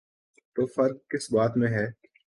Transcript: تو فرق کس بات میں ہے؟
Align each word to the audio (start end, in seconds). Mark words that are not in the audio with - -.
تو 0.55 0.65
فرق 0.65 0.97
کس 1.09 1.31
بات 1.33 1.57
میں 1.57 1.69
ہے؟ 1.69 1.85